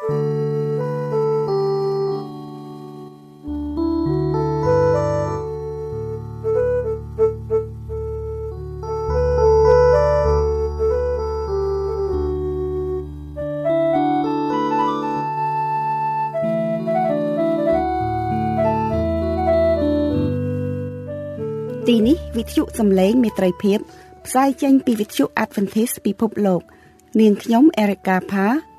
[0.00, 23.78] ទីនេះវិទ្យុសំឡេងមេត្រីភាព
[24.26, 26.62] ផ្សាយចេញពីវិទ្យុ Adventist ពិភពលោក
[27.20, 28.69] នាងខ្ញុំ Erica Pha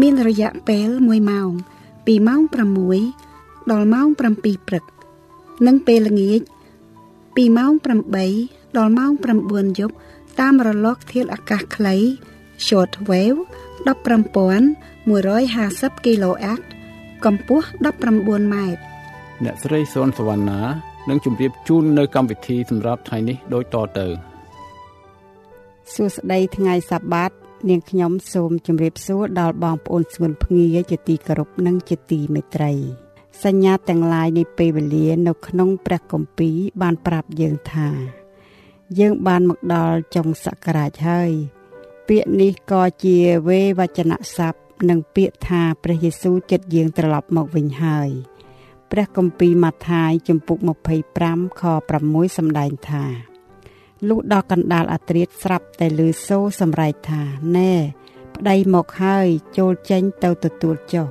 [0.00, 1.50] មានរយៈពេល1ម៉ោង
[2.06, 2.40] ពីម៉ោង
[3.06, 4.20] 6ដល់ម៉ោង7
[4.68, 4.84] ព្រឹក
[5.66, 6.40] និងពេលល្ងាច
[7.36, 7.72] ពីម៉ោង
[8.24, 9.10] 8ដល់ម៉ោង
[9.44, 9.94] 9យប់
[10.40, 11.96] តាមរលកធាតុអាកាសខ្លី
[12.66, 13.40] short wave
[13.86, 16.60] 15150 kHz
[17.24, 17.66] កម្ពស់
[18.06, 18.80] 19ម៉ែត្រ
[19.44, 20.60] អ្នកស្រីសុនសវណ្ណា
[21.08, 24.06] នឹងជម្រាបជូននៅកម្មវិធីសម្រាប់ថ្ងៃនេះដូចតទៅ
[25.94, 27.30] សួស្តីថ្ងៃសបាត
[27.68, 32.72] នាងខ្ញុំសូមជម្រាបសួរដល់បងប្អូនស្ងួនភ្ងាជាទីគោរពនិងជាទីមេត្រី
[33.44, 37.88] សញ្ញាទាំងឡាយនៃពេលវេលានៅក្នុងព្រះគម្ពីរបានប្រាប់យើងថា
[38.98, 41.30] យើងបានមកដល់ចុងសករាជហើយ
[42.08, 43.16] ពាក្យនេះក៏ជា
[43.48, 48.10] វេវចនៈស័ព្ទនិងពាក្យថាព្រះយេស៊ូវចិត្តយើងត្រឡប់មកវិញហើយ
[48.90, 50.58] ព្រះគម្ពីរម៉ាថាយជំពូក
[51.08, 51.62] 25ខ
[52.00, 53.04] 6សម្ដែងថា
[54.08, 57.22] លុះដល់កណ្ដាលអាត្រៀតស្រាប់តែលឺសូរសម្រែកថា
[57.56, 57.72] ណែ
[58.34, 59.26] ប្តីមកហើយ
[59.58, 61.06] ចូលចេញទៅទទួលចុះ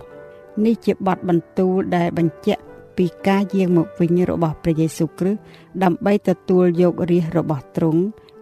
[0.65, 2.61] នេះជាបទបន្ទូលដែលបញ្ជាក់
[2.97, 5.41] ពីការយាងមកវិញរបស់ព្រះយេស៊ូវគ្រីស្ទ
[5.83, 8.01] ដើម្បីទទួលយករាជរបស់ទ្រង់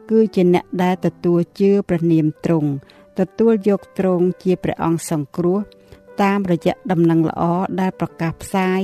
[0.09, 2.69] គឺជាអ្នកដែលទទួលជឿព្រះនាមទ្រង់
[3.19, 5.59] ទទួលយកទ្រង់ជាព្រះអង្គសង្គ្រោះ
[6.21, 7.43] តាមរយៈដំណឹងល្អ
[7.81, 8.81] ដែលប្រកាសផ្សាយ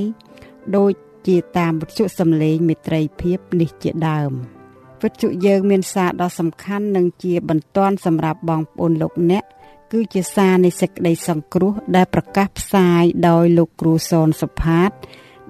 [0.76, 0.92] ដូច
[1.26, 4.59] ជាតាមវិទ្យុសំឡេងមេត្រីភាពនេះជាដើម
[5.02, 9.44] វិទ្យុយើងមានសារដ៏សំខាន់និងជាបន្ទាន់សម្រាប់បងប្អូនលោកអ្នក
[9.92, 14.90] គឺជាសារនៃសេចក្តីសង្គ្រោះដែលប្រកាសផ្សាយដោយលោកគ្រូសនសុផាត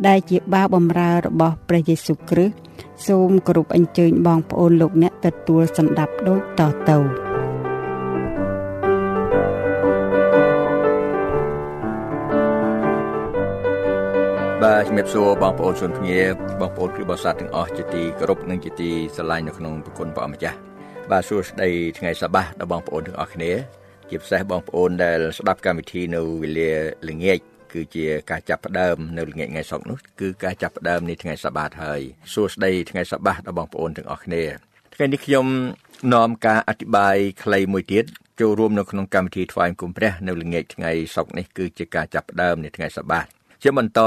[0.07, 2.55] ដែលជាបាវបំរើរបស់ព្រះយេស៊ូវគ្រីស្ទ
[3.07, 7.30] សូមគោរពអញ្ជើញបងប្អូនលោកអ្នកទទួលសម្ដាប់ដូចតទៅ
[14.71, 16.21] បាទជំរាបសួរបងប្អូនជនភ្ងា
[16.61, 20.59] បងប្អូនគ្រូបរិស័ទទាំងអស់ជាទីគោរពនិងជាទីស្រឡាញ់នៅក្នុងប្រគុណព្រះអម្ចាស់
[21.11, 23.53] បាទសួស្តីថ្ងៃសបាសដល់បងប្អូនទាំងអស់គ្នា
[24.11, 26.71] ជាពិសេសបងប្អូនដែលស្ដាប់កម្មវិធីនៅវេលា
[27.09, 27.39] ល្ងាច
[27.73, 32.01] គឺជាការចាប់ផ្ដើមនៅល្ងាចថ្ងៃសុក្រនោះគឺការចាប់ផ្ដើមនៃថ្ងៃសបាតហើយ
[32.33, 34.43] សួស្តីថ្ងៃសបាសដល់បងប្អូនទាំងអស់គ្នា
[34.95, 35.47] ថ្ងៃនេះខ្ញុំ
[36.15, 38.05] នាំការអធិប្បាយខ្លីមួយទៀត
[38.41, 43.27] ចូលរួមនៅក្នុងកម្មវិធីថ្វាយគុំព្រះនៅល្ងាចថ្ងៃសុក្រនេះគឺជាការចាប់ផ្ដើមនៃថ្ងៃសបាត
[43.63, 44.01] ជាបន្ត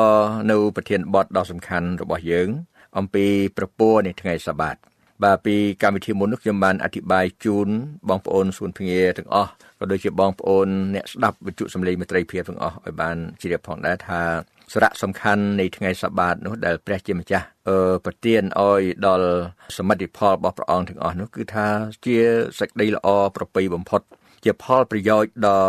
[0.52, 2.50] នៅប្រធានបទដ៏សំខាន់របស់យើង
[2.98, 3.26] អំពី
[3.58, 4.76] ប្រពោនៃថ្ងៃសបាត
[5.24, 7.68] បាទពីកម្មវិធីមុននោះខ្ញុំបានអធិប្បាយជូន
[8.10, 9.50] បងប្អូនសួនភ្ងាទាំងអស់
[9.80, 14.22] ក៏ដូចជាបងប្អូនអ្នកស្ដាប់វិទ្យុសំឡេងមេត្រីភាពទាំងអស់ឲ្យបានជ្រាបផងដែរថា
[14.74, 19.28] សារៈសំខាន់នៃថ្ងៃសបាតនោះដែលព្រះជាម្ចាស់អឺប្រទានឲ្យដល់
[19.78, 21.68] សមិទ្ធផលរបស់ព្រះអង្គទាំងអស់នោះគឺថា
[22.06, 22.18] ជា
[22.60, 24.02] សេចក្តីល្អប្រពៃបំផុត
[24.44, 25.62] ជាផលប្រយោជន៍ដ៏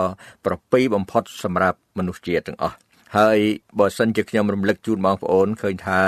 [0.47, 2.77] ប្រពៃបំផុតសម្រាប់មនុស្សជាតិទាំងអស់
[3.21, 3.39] ហើយ
[3.79, 6.01] បើសិនជាខ្ញុំរំលឹកជូនបងប្អូនឃើញថា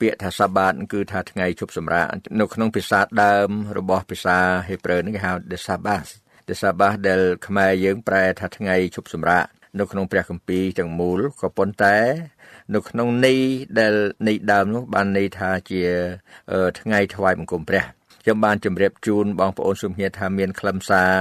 [0.00, 2.06] ពាក្យថាសាបាតគឺថាថ្ងៃជប់សម្រាក
[2.40, 6.10] នៅក្នុងភាសាដើមរបស់ភាសាហេប្រឺនេះគេហៅ the sabbath
[6.48, 9.44] the sabbath ដែលខ្មែរយើងប្រែថាថ្ងៃជប់សម្រាក
[9.78, 11.96] នៅក្នុងព្រះគម្ពីរទាំងមូលក៏ប៉ុន្តែ
[12.74, 13.40] នៅក្នុងន័យ
[13.78, 13.94] ដែល
[14.28, 15.82] ន័យដើមនោះបានន័យថាជា
[16.80, 17.84] ថ្ងៃថ្វាយបង្គំព្រះ
[18.24, 21.12] ខ្ញុំបានជម្រាបជូនបងប្អូនសុំគ្នាថាមានខ្លឹមសារ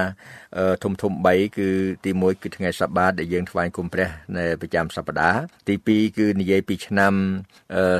[0.84, 1.70] ធំធំ3គឺ
[2.06, 4.08] ទី1គឺថ្ងៃសបាតដែលយើងថ្វាយគុំព្រះ
[4.38, 7.14] នៅប្រចាំសប្តាហ៍ទី2គឺនិយាយពីឆ្នាំ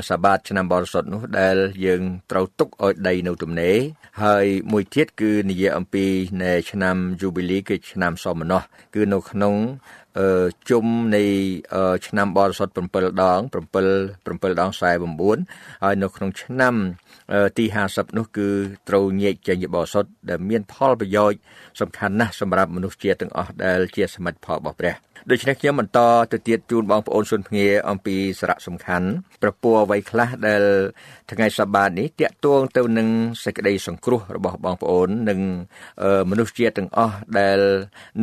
[0.08, 1.56] សបាតឆ្នាំបរិសុទ្ធនោះដែល
[1.86, 3.76] យើងត្រូវទុកឲ្យដីនៅទំនេរ
[4.22, 6.04] ហើយមួយទៀតគឺនិយាយអំពី
[6.42, 8.62] នៅឆ្នាំ Jubilee គឺឆ្នាំសមណោះ
[8.94, 10.01] គឺនៅក្នុងអឺ
[10.70, 11.24] ជុំនៃ
[12.06, 13.52] ឆ្នាំបរិសុទ្ធ7ដង7 7ដង49
[15.84, 16.74] ហើយនៅក្នុងឆ្នាំ
[17.58, 18.48] ទី50នោះគឺ
[18.88, 21.38] ត្រូវញែកចេញបរិសុទ្ធដែលមានផលប្រយោជន៍
[21.80, 24.94] សំខាន់ណាស់សម្រាប់មនុស្សជាតិទាំងអស់ដែលជាសមិទ្ធផលរបស់ព្រះ
[25.30, 26.00] ដូច្នេះខ្ញុំបន្ត
[26.32, 29.08] ទៅទៀតជូនបងប្អូនសុនភ្ងាអំពីសារៈសំខាន់
[29.42, 30.62] ប្រពោះអ្វីខ្លះដែល
[31.30, 33.08] ថ្ងៃសបាតនេះតាក់ទងទៅនឹង
[33.44, 35.40] សេចក្តីសង្គ្រោះរបស់បងប្អូននិង
[36.30, 37.58] មនុស្សជាតិទាំងអស់ដែល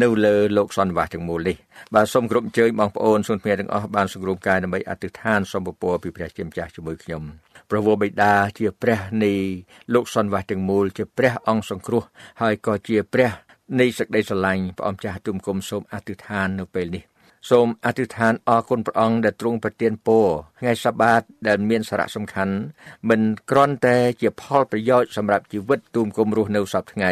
[0.02, 1.56] នៅលើលោកសន្និវាសទាំងមូលនេះ
[1.96, 7.24] បាទសូមគោរពអញ្ជើញបងប្អូនសុនភ្ងាទាំងអស់បានសង្គ្រោះកាយដើម្បីអធិដ្ឋានសូមពរពីព្រះជាម្ចាស់ជាមួយខ្ញុំ
[7.70, 9.34] ព្រះវរបិតាជាព្រះនៃ
[9.94, 12.04] លោកសន្និវាសទាំងមូលជាព្រះអង្គសង្គ្រោះ
[12.42, 13.32] ហើយក៏ជាព្រះ
[13.78, 17.04] នៃសេចក្តីស្រឡាញ់ព្រះអង្គចាស់ទុំគុំសូមអធិដ្ឋាននៅពេលនេះ
[17.50, 20.28] សូមអធិដ្ឋានអរគុណព្រះអង្គដែលទ្រង់ប្រទានពរ
[20.60, 22.56] ថ្ងៃសបាតដែលមានសារៈសំខាន់
[23.10, 23.22] មិន
[23.52, 27.12] គ្រាន់តែជាផលប្រយោជន៍សម្រាប់ជីវិតទុំគុំរស់នៅសពថ្ងៃ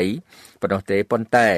[0.61, 1.49] ប៉ុណ្ណោះទេប៉ុន្តែ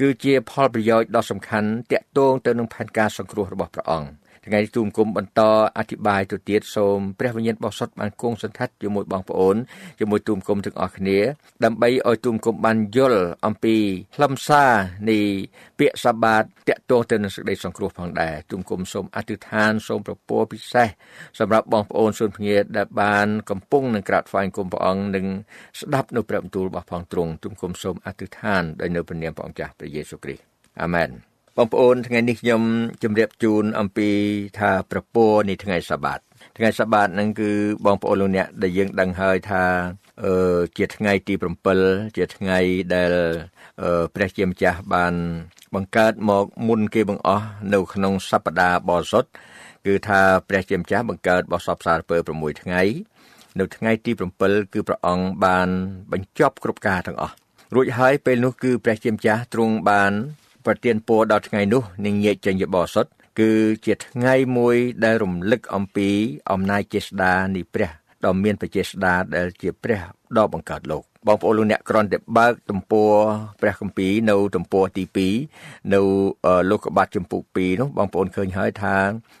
[0.00, 5.40] គឺជាផលប្រយោជន៍ដ៏សំខាន់តាក់ទងទៅនឹងផែនការសង្គ្រោះរបស់ព្រះអង្គ ថ្ងៃទូមគុំបន្ត
[5.78, 9.56] អធិប្បាយទៅទៀតសូមព្រះវិញ្ញាណបរិសុទ្ធបានគង់សន្តិដ្ឋជាមួយបងប្អូន
[10.00, 11.18] ជាមួយទូមគុំទាំងអស់គ្នា
[11.64, 13.76] ដើម្បីឲ្យទូមគុំបានយល់អំពី
[14.16, 14.72] ខ្លឹមសារ
[15.10, 15.18] នៃ
[15.78, 20.88] ពាក្យសបាតតាក់ទងទៅនឹងសេចក្តីសង្គ្រោះផងដែរទូមគុំសូមអធិដ្ឋានសូមប្រពោពិសេស
[21.38, 25.26] សម្រាប់បងប្អូនសុនភ្ងាដែលបានកំពុងនឹងក្រាបថ្វាយគុំព្រះអង្គនិង
[25.80, 30.42] ស្ដាប់នៅព្រះបន្ទូលរបស់ផងទ្រង់ទូមគុំសូមអធិដ្ឋានដោយនៅព្រះនាមព្រះអង្គចាស់ព្រះយេស៊ូវគ្រីស្ទ
[30.82, 32.62] អាមែន បងប្អូនថ្ងៃនេះខ្ញុំ
[33.02, 34.08] ជម្រាបជូនអំពី
[34.58, 36.18] ថាប្រពោនៃថ្ងៃសបាត
[36.56, 37.50] ថ្ងៃសបាតហ្នឹងគឺ
[37.86, 39.64] បងប្អូនលោកអ្នកដែលយើងដឹងហើយថា
[40.24, 41.34] អឺជាថ្ងៃទី
[41.74, 42.58] 7ជាថ្ងៃ
[42.94, 43.12] ដែល
[43.82, 45.14] អឺព្រះជាម្ចាស់បាន
[45.74, 49.30] បង្កើតមកមុនគេបង្អស់នៅក្នុងសប្តាហ៍បរិសុទ្ធ
[49.86, 52.82] គឺថាព្រះជាម្ចាស់បង្កើតបោះសពសារពើ6ថ្ងៃ
[53.58, 54.10] នៅថ្ងៃទី
[54.42, 55.68] 7គឺព្រះអង្គបាន
[56.12, 57.34] បញ្ចប់គ្រប់ការទាំងអស់
[57.74, 60.12] រួចហើយពេលនោះគឺព្រះជាម្ចាស់ទ្រង់បាន
[60.66, 63.10] ប្រទានពរដល់ថ្ងៃនោះនឹងញាកចេញជាបរិសុទ្ធ
[63.40, 63.50] គឺ
[63.86, 66.08] ជាថ្ងៃមួយដែលរំលឹកអំពី
[66.52, 67.90] អំណាចចេស្តានៃព្រះ
[68.24, 70.00] ដ៏មានបចេស្តាដែលជាព្រះ
[70.36, 73.14] ដ៏បង្កើតលោកបងប្អូនលោកអ្នកគ្រាន់តែបើកទំព័រ
[73.60, 75.04] ព្រះគម្ពីរនៅទំព័រទី
[75.48, 76.00] 2នៅ
[76.70, 78.96] លោកកបាត់ចំពុក2នោះបងប្អូនឃើញហើយថា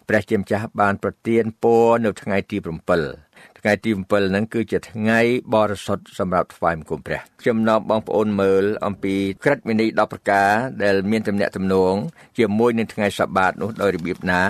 [0.08, 2.56] ព្រះជាម្ចាស់បានប្រទានពរនៅថ្ងៃទី
[2.98, 3.31] 7
[3.64, 5.20] ថ្ងៃទី7ហ្នឹងគឺជាថ្ងៃ
[5.54, 9.14] បរិសុទ្ធសម្រាប់ថ្វាយបង្គំព្រះខ្ញុំនាំបងប្អូនមើលអំពី
[9.44, 10.50] ក្រឹតវិន័យ10ប្រការ
[10.82, 11.94] ដែលមានទំនាក់ទំនង
[12.38, 14.42] ជាមួយនឹងថ្ងៃសបាតនោះដោយរបៀបណា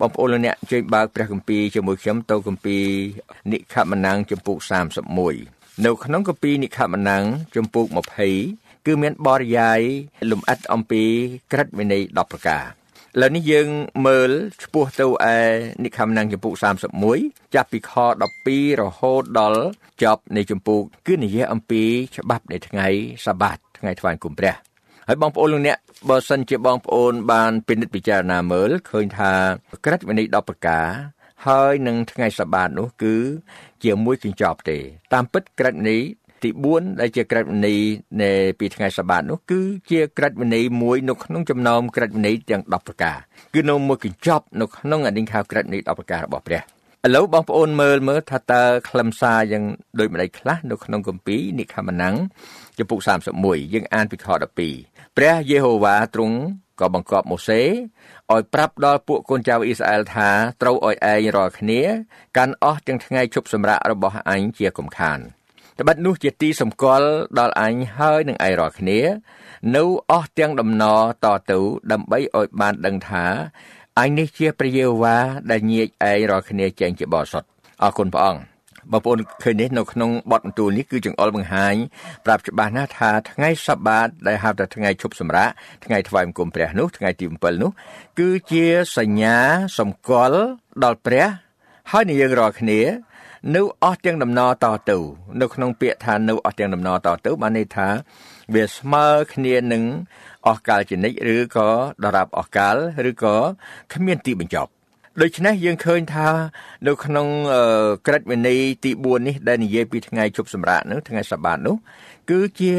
[0.00, 2.84] បងប្អូនលោកអ្នកជួយបើកព្រះគម្ពីរជាមួយខ្ញុំទៅគម្ពីរ
[3.52, 4.56] និខមណាំងចំពុក
[5.20, 7.22] 31នៅក្នុងគម្ពីរនិខមណាំង
[7.56, 7.86] ចំពុក
[8.36, 9.80] 20គឺមានបរិយាយ
[10.30, 11.02] លំអិតអំពី
[11.52, 12.64] ក្រឹតវិន័យ10ប្រការ
[13.14, 13.68] ឥឡូវនេះយើង
[14.06, 14.30] មើល
[14.62, 15.36] ឆ្ពោះទៅឯ
[15.84, 16.52] និខមណាំងចំពុក
[17.04, 17.92] 31ចាប់ពីខ
[18.36, 19.62] 12រហូតដល់
[20.02, 21.82] ចប់នៃចំពុកគឺនិយាយអំពី
[22.16, 22.86] ច្បាប់នៃថ្ងៃ
[23.26, 24.54] សាបាតថ្ងៃថ្វាយគុំព្រះ
[25.08, 25.78] ហើយបងប្អូនលោកអ្នក
[26.08, 29.32] បើសិនជាបងប្អូនបានពិនិត្យពិចារណាមើលឃើញថា
[29.84, 30.86] ក្រិតវិន័យ10ប្រការ
[31.46, 33.14] ហើយនឹងថ្ងៃសបាតនោះគឺ
[33.82, 33.92] ជា
[34.24, 34.78] កញ្ចប់ទេ
[35.12, 36.02] តាមពិតក្រិតនេះ
[36.44, 37.80] ទី4ដែលជាក្រឹតវិន័យ
[38.22, 39.60] នៃពីថ្ងៃសបាតនោះគឺ
[39.90, 43.16] ជាក្រឹតវិន័យមួយនៅក្នុងចំណោមក្រឹតវិន័យទាំង10ប្រការ
[43.54, 46.60] គឺនៅមួយកញ្ចប់នៅក្នុងអធិង្ខាក្រឹតវិន័យ10ប្រការរបស់ព្រះ
[47.06, 49.64] ឥឡូវបងប្អូនមើលមើលថាតើខ្លឹមសារយ៉ាង
[49.98, 52.14] ដូចម្ដេចខ្លះនៅក្នុងគម្ពីរនិខមណាំង
[52.78, 52.98] ចំពុក
[53.36, 54.26] 31យើងអានពីខ
[54.72, 56.36] 12ព្រះយេហូវ៉ាទ្រង់
[56.80, 57.62] ក៏បង្គាប់ម៉ូសេ
[58.32, 60.28] ឲ្យប្រាប់ដល់ពួកកូនចៅអ៊ីស្រាអែលថា
[60.62, 61.80] ត្រូវឲ្យឯងរាល់គ្នា
[62.36, 65.20] កាន់អស់ទាំងថ្ងៃជប់សម្រាករបស់អញជាកំខាន
[65.80, 69.00] ត្បិតនោះជាទីសម្គាល់ដល់អញហើយនឹងឯរាល់គ្នា
[69.76, 71.58] នៅអស់ទាំងដំណរតទៅ
[71.92, 73.24] ដើម្បីឲ្យបានដឹងថា
[73.98, 75.16] អញនេះជាព្រះយេហូវ៉ា
[75.50, 77.48] ដែលញែកឯងរាល់គ្នាចេញជាបរិសុទ្ធ
[77.82, 78.42] អរគុណព្រះអង្គ
[78.92, 81.74] បងប្អូនឃើញនេះនៅក្នុងបទបន្ទូលនេះគឺចង្អុលបង្ហាញ
[82.24, 85.48] ប្រាប់ច្បាស់ណាស់ថាថ្ងៃសបាតដែលហៅថាថ្ងៃឈប់សម្រាក
[85.84, 87.70] ថ្ងៃថ្វាយបង្គំព្រះនោះថ្ងៃទី7នោះ
[88.18, 88.66] គឺជា
[88.98, 89.36] សញ្ញា
[89.78, 90.42] សម្គាល់
[90.84, 91.26] ដល់ព្រះ
[91.90, 92.80] ហើយនឹងយើងរាល់គ្នា
[93.52, 94.98] នៅអស់ទាំងដំណរតទៅ
[95.40, 97.88] នៅក្នុងពាក្យថានៅអស់ទាំងដំណរតទៅបានន័យថា
[98.54, 99.82] វាស្មើគ្នានឹង
[100.46, 101.68] អស់កាលជានិច្ចឬក៏
[102.04, 102.76] ដរាបអស់កាល
[103.10, 103.36] ឬក៏
[103.92, 104.70] គ្មានទីបញ្ចប់
[105.22, 106.28] ដូច្នេះយើងឃើញថា
[106.86, 107.26] នៅក្នុង
[108.06, 111.76] ក្រឹតវិន័យទី4នេះដែលនិយាយពីថ្ងៃជប់សម្រាកនោះថ្ងៃសបាតនោះ
[112.30, 112.74] គឺជា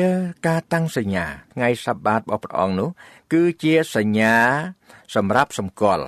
[0.47, 2.89] ការតាំងសញ្ញាថ្ងៃសបាតរបស់ព្រះអង្គនោះ
[3.33, 4.35] គឺជាសញ្ញា
[5.15, 6.05] សម្រាប់សម្គាល់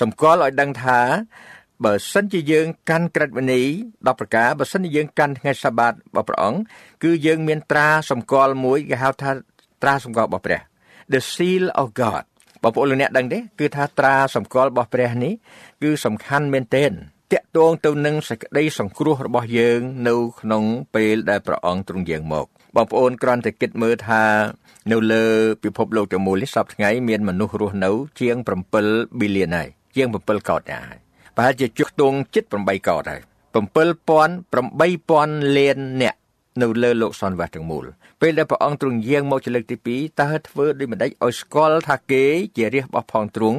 [0.00, 0.98] សម្គាល់ឲ្យដឹងថា
[1.84, 6.60] បើសិនជាយើងកាន់ក្រឹតវិន័យ10ប្រការបើសិនជាយើងកាន់ថ្ងៃសាបាតរបស់ព្រះអង្គ
[7.02, 9.30] គឺយើងមានត្រាសម្គាល់មួយគេហៅថា
[9.82, 10.60] ត្រាសម្គាល់របស់ព្រះ
[11.12, 12.24] The seal of God
[12.62, 15.32] បងប្អូនលោកអ្នកដឹងទេគឺថាត្រាសម្គាល់របស់ព្រះនេះ
[15.82, 16.92] គឺសំខាន់មែនទែន
[17.32, 22.46] តាក់ទងទៅនឹងសេចក្តីសង្គ្រោះរបស់យើង នៅក្នុងពេលដែលព្រះអង្គទ្រង់យាងមក
[22.76, 24.22] បងប្អូនគ្រាន់តែគិតមើលថា
[24.92, 25.24] នៅលើ
[25.64, 28.36] ពិភពលោកទាំងមូលនេះសពថ្ងៃមានមនុស្សរស់នៅ ជាង
[28.78, 30.96] 7 billion ហើយជាង7កោតហើយ
[31.36, 33.20] ប្រហែលជាចុះទងជិត8កោតហើយ
[33.54, 36.14] 7000 8000លានអ្នក
[36.62, 37.84] នៅលើលោកសន្និវាសទាំងមូល
[38.20, 42.24] ពេលដែលព្រះអង្គទ្រង់យាងមកជាលើកទី2តើធ្វើដូចម្ដេចឲ្យស្គាល់ថាគេ
[42.56, 43.58] ជារាជរបស់ផងទ្រង់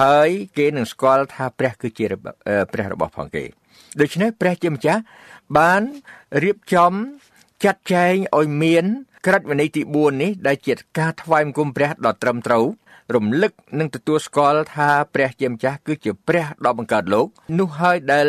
[0.00, 2.04] ហើយគេនឹងស្គាល់ថាព្រះគឺជា
[2.72, 3.44] ព្រះរបស់ផងគេ
[4.00, 5.00] ដូច្នេះព្រះជាម្ចាស់
[5.58, 5.82] បាន
[6.44, 6.92] រៀបចំ
[7.64, 8.84] ចាត់ចែងឲ្យមាន
[9.26, 12.64] ក្រឹតវិន័យទី4នេះដែលជាការថ្វាយបង្គំព្រះដ៏ត្រឹមត្រូវ
[13.14, 17.26] រំលឹកនិងទទួលស្គាល់ថាព្រះជាម្ចាស់គឺជាព្រះដ៏បង្កើតលោក
[17.58, 18.26] នោះហើយដែល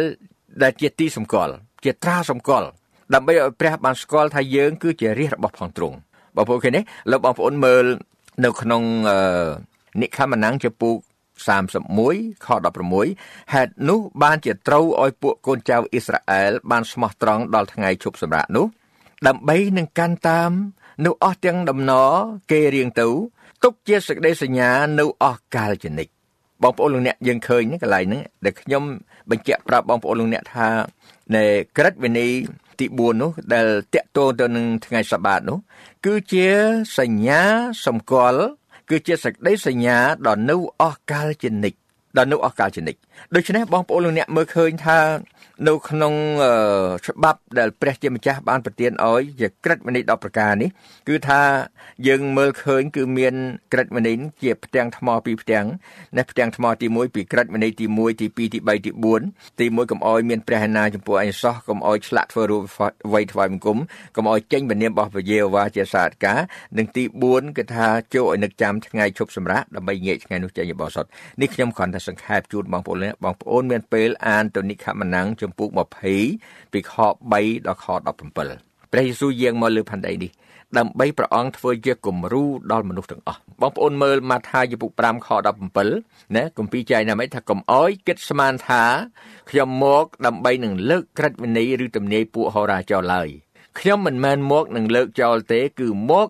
[0.63, 2.67] ដែលជាទីសម្គាល់ជាត្រាសម្គាល់
[3.13, 5.97] ដើម្បីឲ្យព្រះបានស្គាល់ថាយើង គឺជារាជរបស់ផងទ្រង់
[6.35, 7.85] បងប្អូនឃើញទេលោកបងប្អូនមើល
[8.43, 8.83] នៅក្នុង
[10.01, 10.95] និខមណាំងចំពុក
[11.59, 12.47] 31ខ
[12.95, 18.65] 16ហេតុនោះបានជាត្រូវឲ្យពួកកូនចៅអ៊ីស្រាអែលបានស្មោះត្រង់ដល់ថ្ងៃឈប់សម្រាកនោះ
[19.27, 20.51] ដើម្បីនឹងកាន់តាម
[21.05, 22.11] នៅអស់ទាំងដំណរ
[22.51, 23.07] គេរៀងទៅ
[23.63, 26.07] ទុកជាសេចក្តីសញ្ញានៅអស់កាលជនិត
[26.63, 28.83] បងប្អូនលោកអ្នកយើងឃើញកន្លែងហ្នឹងដែលខ្ញុំ
[29.29, 30.67] បញ្ជាក់ប្រាប់បងប្អូនលោកអ្នកថា
[31.35, 31.43] នៅ
[31.77, 32.31] ក្រិតវិន័យ
[32.79, 35.57] ទី4នោះដែលតកតងទៅនឹងថ្ងៃសបាតនោះ
[36.05, 36.47] គឺជា
[36.99, 37.41] សញ្ញា
[37.85, 38.43] សម្គាល់
[38.89, 41.73] គឺជាសេចក្តីសញ្ញាដ៏នៅអស់កាលជនិត
[42.17, 42.95] ដល់នៅអស់កាលជនិត
[43.35, 44.99] ដូច្នេះបងប្អូនលោកអ្នកមើលឃើញថា
[45.67, 46.13] នៅក្នុង
[47.05, 50.69] ច្បាប់ដែលព្រះជាម្ចាស់បានប្រទានឲ្យជាក្រឹតវិន័យ10ប្រការនេះ
[51.07, 51.41] គឺថា
[52.07, 53.33] យើងមើលឃើញគឺមាន
[53.73, 55.65] ក្រឹតវិន័យជាផ្ទាំងថ្មពីរផ្ទាំង
[56.17, 58.91] ណាផ្ទាំងថ្មទី1ពីក្រឹតវិន័យទី1ទី2ទី3ទី
[59.25, 62.61] 4ទី1កុំឲ្យមានព្រះហេណាចំពោះអញសោះកុំឲ្យឆ្លាក់ធ្វើរូប
[63.13, 63.77] វ័យថ្វាយបង្គំ
[64.15, 66.39] កុំឲ្យចេញពនាមរបស់ព្រះយេហូវ៉ាជាសាទការ
[66.77, 71.05] និងទី4គឺថាចូលឲ្យនឹកចាំថ្ងៃឈប់សម្រាកដើម្បីងាកថ្ងៃនោះចេញបោសុត
[71.41, 75.69] នេះខ្ញុំគ្រាន់តែសង្ខេបជូនបងប្អូនបងប្អូនមានពេលអានទៅនិខមណាំងចំពុក
[76.21, 76.93] 20ពីខ
[77.33, 77.85] 3ដល់ខ
[78.35, 78.37] 17
[78.91, 80.31] ព្រះយេស៊ូវយាងមកលើផែនដីនេះ
[80.77, 85.27] ដើម្បីព្រះអង្គធ្វើជាគំរូដល់មនុស្សទាំងអស់បងប្អូនមើលម៉ាថាយពុក5ខ
[85.81, 88.83] 17ណាគម្ពីរចែកណាមិថាកុំអោយគិតស្មានថា
[89.49, 93.29] ខ្ញុំមកដើម្បីនឹងលើកក្រិតវិន័យឬទំនាយពួកហោរាចោលឡើយ
[93.79, 96.29] ខ្ញុំមិនមែនមកនឹងលើកចោលទេ គឺមក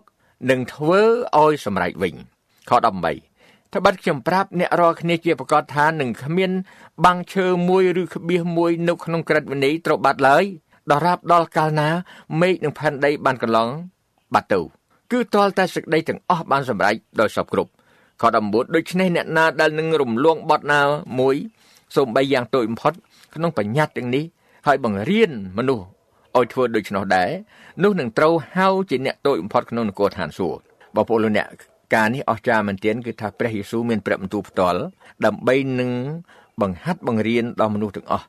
[0.50, 1.00] នឹងធ្វើ
[1.42, 2.14] ឲ្យសម្រេចវិញ
[2.70, 3.31] ខ18
[3.74, 6.50] ត្បិតខ្ញុំប្រាប់អ្នករាល់គ្នាជាប្រកាសថានឹងគ្មាន
[7.04, 10.44] បាំងឈើមួយឬក្បៀសមួយនៅក្នុងក្រិតវិន័យត្រូវបាត់ឡើយ
[10.92, 11.88] ដរាបដល់កាលណា
[12.40, 13.68] មេឃនិងផែនដីបានកន្លង
[14.34, 14.60] បាត់ទៅ
[15.12, 17.70] គឺទាល់តែសេចក្តីទាំងអស់បានសម្រេចដោយសពគ្រប់
[18.20, 20.80] ខ19ដូច្នេះអ្នកណាដែលនឹងរំលងបត់ណា
[21.18, 21.36] មួយ
[21.96, 22.92] សូម្បីយ៉ាងតូចបំផុត
[23.34, 24.24] ក្នុងបញ្ញត្តិទាំងនេះ
[24.66, 25.84] ហើយបង្រៀនមនុស្ស
[26.36, 27.30] ឲ្យធ្វើដូច្នោះដែរ
[27.82, 30.60] នោះនឹងត្រូវហៅជាអ្នកតូចបំផុតក្នុងនគរឋានសួគ៌
[30.94, 34.80] បងប្អូនលោកអ្នក ការនេះអស្ចារ្យមែនទែនគឺថាព្រះយេស៊ូវមានព្រះបន្ទូលផ្ទាល់
[35.26, 35.90] ដើម្បីនឹង
[36.60, 38.26] បង្ហាត់បង្រៀនដល់មនុស្សទាំងអស់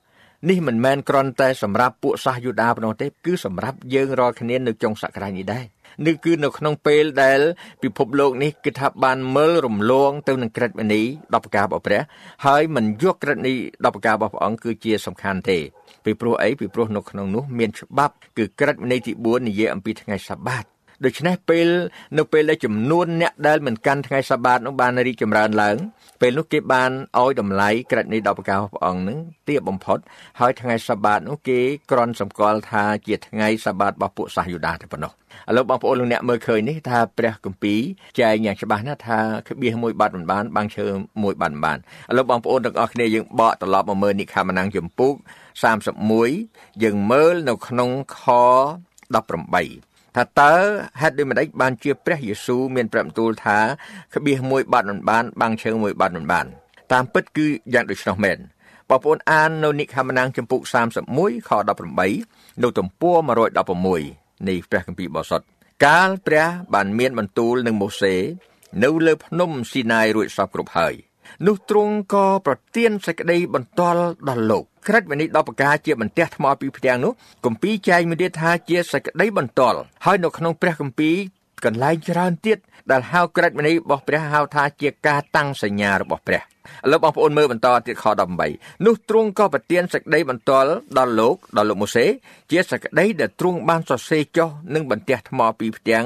[0.50, 5.66] នេះមិនមែនគ្រាន់តែសម្រាប់ពួកសាសយូដាប៉ុណ្ណោះទេគឺសម្រាប់យើងរាល់គ្នានៅចុងសក្តាននេះដែរ
[6.06, 7.40] នេះគឺនៅក្នុងពេលដែល
[7.84, 12.02] ពិភពលោកនេះគឺថាបានមើលរំលងទៅនឹងក្រឹតវិន័យ10ប្រការរបស់ព្រះ
[12.46, 15.58] ហើយមិនយកក្រឹតនេះ10ប្រការរបស់ព្រះអង្គគឺជាសំខាន់ទេ
[16.06, 20.66] ពីព្រោះអីពីព្រោះនៅក្នុងនោះមានច្បាប់គឺក្រឹតវិន័យទី4និយាយអំពីថ្ងៃសបាត
[21.06, 21.68] ដូច្នេះពេល
[22.18, 25.78] នៅពេលដែលចំនួនអ្នកដែលមិនកាន់ថ្ងៃសបាតនោះបានរីកចម្រើនឡើង
[26.22, 26.92] ពេលនោះគេបាន
[27.22, 29.18] ឲ្យតម្លៃក្រឹតនៃដបកាព្រះអង្គនឹង
[29.48, 30.00] ទាបបំផុត
[30.40, 31.60] ហើយថ្ងៃសបាតនោះគេ
[31.92, 35.12] ក្រន់សម្គាល់ថាជាថ្ងៃសបាតរបស់ពួកសាសយូដាតែប៉ុណ្ណោះ
[35.50, 37.80] ឥឡូវបងប្អូនលោកអ្នកមើលឃើញនេះថាព្រះគម្ពីរ
[38.20, 40.88] ចែងយ៉ាងច្បាស់ណាស់ថាក្បៀសមួយបាត់មិនបានបាំងឈើ
[41.24, 41.78] មួយបាត់មិនបាន
[42.12, 45.12] ឥឡូវបងប្អូនទាំងអស់គ្នាយើងបកត្រឡប់មកមើលនិខមណាំងចម្ពោះ
[45.98, 48.22] 31យើងមើលនៅក្នុងខ
[49.14, 50.54] 18 ថាតើ
[51.02, 53.60] ហេតុដូចម្ដេចបានជាព្រះយេស៊ូវមានព្រះបន្ទូលថា
[54.16, 56.46] ក្បៀសមួយបាត់មិនបានបាំងឈើមួយបាត់មិនបាន
[56.92, 58.38] តាមពិតគឺយ៉ាងដូច្នោះមែន
[58.90, 60.62] បងប្អូនអាននៅនិខមណាងចំពុក
[61.06, 61.52] 31ខ
[62.08, 63.18] 18នៅទំព័រ
[63.80, 65.42] 116នៃព្រះគម្ពីរបោសុត
[65.86, 68.16] កាលព្រះបានមានបន្ទូលនឹងម៉ូសេ
[68.84, 70.94] នៅលើភ្នំស៊ីណាយរួចសពគ្រប់ហើយ
[71.48, 77.12] នោះទ្រង់ក៏ប្រទានសេចក្តីបន្ទាល់ដល់លោកក្រិតវិនិច្ឆ័យ10ប្រការជាបន្ទះថ្មពីផ្ទាំងនោះ
[77.46, 81.16] គម្ពីរចែកមានទៀតថាជាសេចក្តីបន្ទាល់ហើយនៅក្នុងព្រះគម្ពីរ
[81.66, 82.58] កន្លែងច្រើនទៀត
[82.92, 86.44] ដែលហៅក្រិតវិនិច្ឆ័យរបស់ព្រះហៅថាជាការតាំងសញ្ញារបស់ព្រះឥ
[86.92, 88.06] ឡូវបងប្អូនមើលបន្តទៀតខ
[88.46, 92.06] 18នោះទ្រង់ក៏ប្រទានសេចក្តីបន្ទាល់ដល់លោកដល់លោកម៉ូសេ
[92.52, 96.06] ជាសេចក្តីដែលទ្រង់បានសរសេរចុះនឹងបន្ទះថ្មពីផ្ទាំង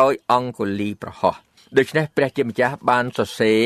[0.00, 1.34] ដោយអង្គុលីប្រហោះ
[1.78, 3.62] ដូច្នេះព្រះជាម្ចាស់បានសរសេរ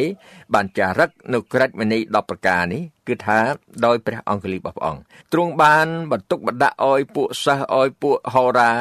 [0.55, 3.39] បានចារឹកនៅក្រឹតវិន័យ10ប្រការនេះគឺថា
[3.85, 5.01] ដោយព្រះអង្គលីរបស់ព្រះអង្គ
[5.33, 8.73] ទ្រង់បានបន្ទុកបណ្ដាក់ឲ្យពួកសិស្សឲ្យពួកហោរា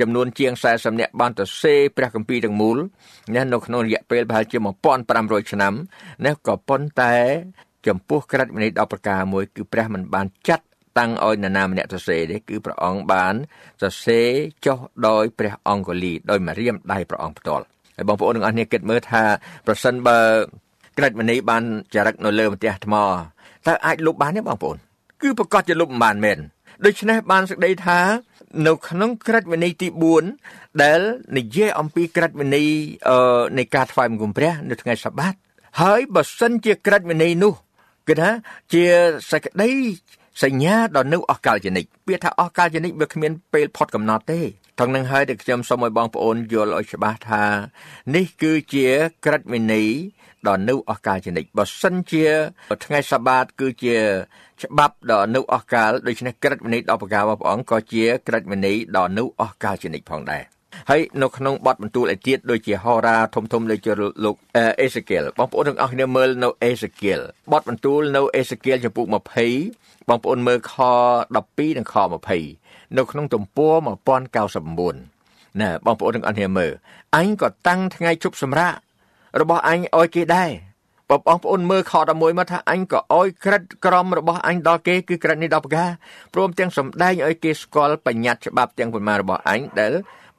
[0.00, 2.76] ចំនួនជាង40នាក់បានទៅសេព្រះគម្ពីរទាំងមូល
[3.34, 4.58] ណានៅក្នុងរយៈពេលប្រហែលជា
[5.04, 5.74] 1500ឆ្នាំ
[6.26, 7.16] ណាក៏ប៉ុន្តែ
[7.86, 10.64] ចំពោះក្រឹតវិន័យ10ប្រការមួយគឺព្រះមិនបានចាត់
[10.98, 13.34] តាំងឲ្យនរណាម្នាក់សរសេរទេគឺព្រះអង្គបាន
[13.82, 14.28] សរសេរ
[14.66, 17.66] ចុះដោយព្រះអង្គលីដោយម្រាមដៃព្រះអង្គផ្ទាល់
[17.96, 19.22] ហើយបងប្អូនទាំងអស់គ្នាគិតមើលថា
[19.66, 20.18] ប្រសិនបើ
[20.98, 21.62] ក្រិតមនីបាន
[21.94, 22.94] ចរិតនៅលើផ្ទះថ្ម
[23.66, 24.76] តើអាចលុបបានទេបងប្អូន
[25.22, 26.38] គឺប្រកាសជាលុបមិនបានមែន
[26.84, 27.98] ដូច្នេះបានសេចក្តីថា
[28.66, 29.88] នៅក្នុងក្រឹតវិន័យទី
[30.34, 31.00] 4ដែល
[31.38, 32.68] និយាយអំពីក្រឹតវិន័យ
[33.58, 35.34] នៃការថ្វាយបង្គំព្រះ នៅថ្ងៃសបាត
[35.82, 37.52] ហើយបើសិនជាក្រឹតវិន័យនោះ
[38.08, 38.30] គឺថា
[38.72, 38.84] ជា
[39.30, 39.70] សេចក្តី
[40.42, 44.40] សញ្ញាដល់នៅអស់កលជនិកពាក្យថាអស់កលជនិកវាគ្មានពេលផុតកំណត់ទេ
[44.80, 47.44] ទាំងនឹងហើយដែលខ្ញុំសូមឲ្យបងប្អូនយល់ឲ្យច្បាស់ថា
[48.14, 48.88] នេះគឺជា
[49.24, 49.88] ក្រឹតវិន័យ
[50.46, 52.26] ដល់នៅអស់កលជនិកបើសិនជា
[52.84, 53.96] ថ្ងៃសបាតគឺជា
[54.62, 60.42] ច្បាប់ដល់នៅអស់កលដូច្នេះក្រឹតវិន័យដល់ប្រការរបស់ព្រះអង្គក៏ជាក្រឹតវិន័យដល់នៅអស់កលជនិកផងដែរ
[60.90, 63.92] ហើយនៅក្នុងបទបន្ទូលឯទៀតដូចជាហោរាធំធំដូចជា
[64.24, 64.36] លោក
[64.80, 67.20] អេសេគៀលបងប្អូនទាំងអស់គ្នាមើលនៅអេសេគៀល
[67.52, 70.74] បទបន្ទូលនៅអេសេគៀលចំពុក20 បងប្អូនមើលខ
[71.26, 71.94] 12និងខ
[72.44, 73.74] 20នៅក្នុងទំព័រ
[74.48, 76.72] 1099ណែបងប្អូនទាំងអស់គ្នាមើល
[77.16, 78.76] អញក៏តាំងថ្ងៃជប់សម្រាប់
[79.40, 80.50] របស់អញឲ្យគេដែរ
[81.10, 85.90] បងប្អូនមើលខ11មកថាអញក៏អោយក្រិតក្រមរបស់អញដល់គេគឺក្រិតនេះដល់ប្រការ
[86.34, 89.92] ព្រមទាំងសម្ដែងឲ្យគេស្គាល់បញ្ញត្តិច្បាប់ទាំងប៉ុន្មានរបស់អញដែល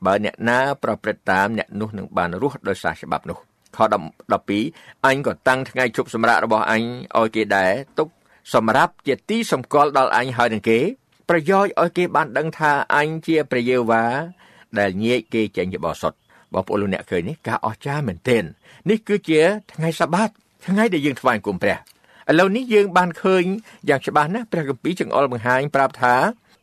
[0.05, 3.37] បើអ្នកណាប្រព្រឹត្តតាមអ្នកនោះនឹងបានរស់ដោយសារច្បាប់នោះ
[3.75, 3.79] ខ
[4.41, 6.81] 12អញក៏តាំងថ្ងៃជប់សម្រាប់របស់អញ
[7.17, 8.07] ឲ្យគេដែរទុក
[8.53, 10.79] សម្រាប់ជាទីសម្គាល់ដល់អញហើយនឹងគេ
[11.29, 14.03] ប្រយោជន៍ឲ្យគេបានដឹងថាអញជាព្រះយេហូវ៉ា
[14.79, 16.13] ដែលញែកគេចេញពីបោសុត
[16.53, 18.43] បងប្អូនលោកអ្នកឃើញនេះការអស្ចារ្យមែនទែន
[18.89, 19.41] នេះគឺជា
[19.73, 20.29] ថ្ងៃសបាត
[20.65, 21.79] ថ្ងៃដែលយើងថ្វាយគុំព្រះឥ
[22.39, 23.43] ឡូវនេះយើងបានឃើញ
[23.89, 26.15] យ៉ាងច្បាស់ណាស់ព្រះគម្ពីរចង្អុលបង្ហាញប្រាប់ថា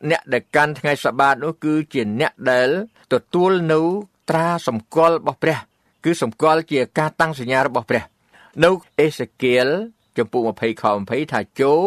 [0.09, 2.69] អ្នកដែលកាន់ថ្ងៃសបាតនោះគឺជាអ្នកដែល
[3.13, 3.81] ទទួលនៅ
[4.29, 5.57] ត្រាសម្គាល់របស់ព្រះ
[6.03, 8.03] គឺសម្គាល់ជាការតាំងសញ្ញារបស់ព្រះ
[8.63, 9.67] នៅអេសេគៀល
[10.17, 11.81] ចំពុក20ខ20ថាចូល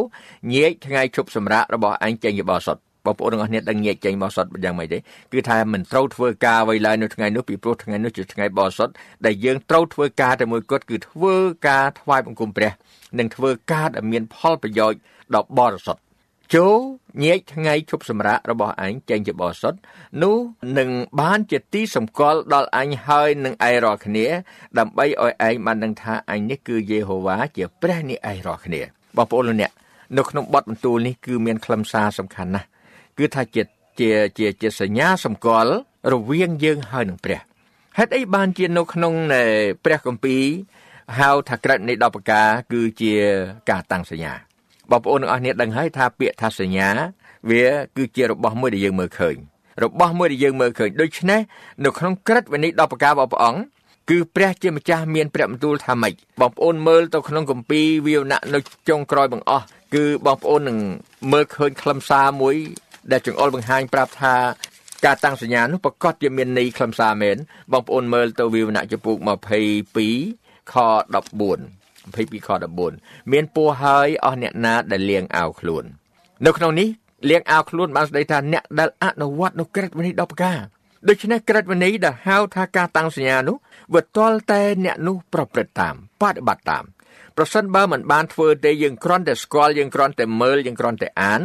[0.53, 4.99] ញែកថ្ងៃជប់សម្រាប់របស់អញចេញពីបោសុតបងប្អូនទាំងអស់គ្នាដឹងញែកចេញបោសុតយ៉ាងម៉េចទេ
[5.33, 8.89] គឺថាមិនត្រូវធ្វើការអ្វីឡើយនៅថ្ងៃនោះពីព្រោះថ្ងៃនោះជាថ្ងៃបោសុត
[9.27, 11.35] ដែលយើងត្រូវធ្វើការតែមួយគត់គឺធ្វើ
[11.69, 12.71] ការថ្វាយបង្គំព្រះ
[13.19, 14.99] និងធ្វើការដែលមានផលប្រយោជន៍
[15.35, 16.01] ដល់បរិសុទ្ធ
[16.55, 16.79] ចូល
[17.23, 19.79] ញែកថ្ងៃជប់សម្រាប់របស់អញចេញជាបរិសុទ្ធ
[20.23, 20.37] នោះ
[20.79, 20.89] នឹង
[21.21, 24.27] បានជាទីសម្គាល់ដល់អញហើយនឹងឯរាល់គ្នា
[24.79, 28.81] ដើម្បីឲ្យឯងបានដឹងថាអញនេះគឺយេហូវ៉ាជាព្រះនេះឯងរាល់គ្នា
[29.17, 29.73] បងប្អូនលោកអ្នក
[30.17, 32.67] នៅក្នុងបទបន្ទូលនេះគឺមានខ្លឹមសារសំខាន់ណាស់
[33.19, 33.63] គឺថាជា
[34.01, 35.73] ជាជាជាសញ្ញាសម្គាល់
[36.13, 37.41] រវាងយើងហើយនឹងព្រះ
[37.99, 39.15] ហេតុអីបានជានៅក្នុង
[39.85, 40.43] ព្រះគម្ពីរ
[41.19, 43.13] ហៅថាក្រឹតនៃ10ប្រការគឺជា
[43.71, 44.48] ការតាំងសញ្ញា
[44.91, 46.89] បងប្អូនទាំងអស់គ្នាដឹងហើយថាពាក្យថាសញ្ញា
[47.51, 49.37] វាគឺជារបស់មួយដែលយើងមើលឃើញ
[49.85, 51.41] របស់មួយដែលយើងមើលឃើញដូច្នេះ
[51.85, 53.61] នៅក្នុងក្រឹតវិន័យ10ប្រការរបស់ព្រះអង្គ
[54.11, 60.79] គឺព្រះជាម្ចាស់មានព្រះបន្ទូលថាម៉េចបងប្អូនមើលទៅក្នុងគម្ពីរវាវណៈនៅចុងក្រោយបង្អស់គឺបងប្អូននឹង
[61.33, 62.57] មើលឃើញខ្លឹមសារមួយ
[63.13, 64.35] ដែលចង្អុលបង្ហាញប្រាប់ថា
[65.05, 67.37] ការតាំងសញ្ញានោះប្រកាសជាមានន័យខ្លឹមសារមែន
[67.73, 69.17] បងប្អូនមើលទៅវាវណៈចំពុក
[69.95, 70.75] 22ខ
[71.35, 71.78] 14
[72.17, 72.49] 22ខ
[72.91, 75.85] 14មានពោះហើយអស់អ្នកណាដែលលៀងអាវខ្លួន
[76.47, 76.89] នៅក្នុងនេះ
[77.29, 80.59] លៀងអាវខ្លួនបានស្ដីថាអ្នកដែលអនុវត្តនៅក្រឹតវិន័យ10ប្រការ
[81.09, 83.57] ដូច្នេះក្រឹតវិន័យដែលហៅថាការតាំងសញ្ញានោះ
[83.95, 86.85] វាទាល់តែអ្នកនោះប្រព្រឹត្តតាមបដិបត្តិតាម
[87.37, 91.41] ប្រសិនបើមិនបានធ្វើទេយើងគ្រាន់តែស្គាល់យើងគ្រាន់តែមើលយើងគ្រាន់តែអាន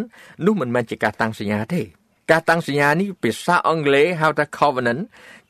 [0.45, 1.81] នោះមិនមែនជាការតាំងសញ្ញាទេ
[2.31, 5.01] ការតាំងសញ្ញានេះភាសាអង់គ្លេសហៅថា covenant